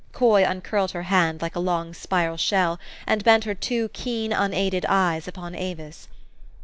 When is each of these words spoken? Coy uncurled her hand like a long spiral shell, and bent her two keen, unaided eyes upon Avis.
Coy 0.13 0.43
uncurled 0.43 0.89
her 0.93 1.03
hand 1.03 1.43
like 1.43 1.55
a 1.55 1.59
long 1.59 1.93
spiral 1.93 2.35
shell, 2.35 2.79
and 3.05 3.23
bent 3.23 3.43
her 3.43 3.53
two 3.53 3.89
keen, 3.89 4.33
unaided 4.33 4.83
eyes 4.89 5.27
upon 5.27 5.53
Avis. 5.53 6.07